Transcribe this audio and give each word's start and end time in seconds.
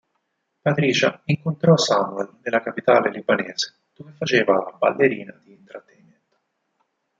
Patricia 0.63 1.21
incontrò 1.25 1.77
Samuel 1.77 2.39
nella 2.41 2.63
capitale 2.63 3.11
libanese, 3.11 3.81
dove 3.93 4.13
faceva 4.13 4.53
la 4.53 4.71
ballerina 4.71 5.39
di 5.43 5.53
intrattenimento. 5.53 6.39